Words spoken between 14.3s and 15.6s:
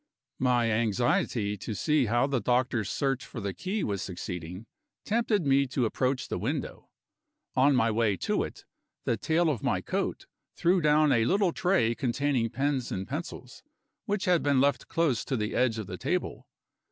been left close to the